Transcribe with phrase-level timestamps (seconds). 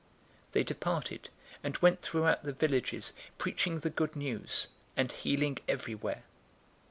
[0.49, 1.29] 009:006 They departed,
[1.63, 6.23] and went throughout the villages, preaching the Good News, and healing everywhere.